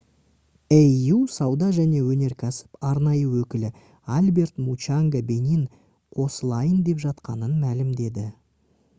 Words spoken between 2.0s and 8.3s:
өнеркәсіп арнайы өкілі альберт мучанга бенин қосылайын деп жатқанын мәлімдеді